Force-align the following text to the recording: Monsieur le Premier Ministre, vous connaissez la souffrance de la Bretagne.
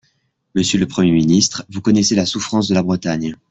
Monsieur 0.55 0.79
le 0.79 0.87
Premier 0.87 1.11
Ministre, 1.11 1.63
vous 1.69 1.79
connaissez 1.79 2.15
la 2.15 2.25
souffrance 2.25 2.67
de 2.67 2.73
la 2.73 2.81
Bretagne. 2.81 3.35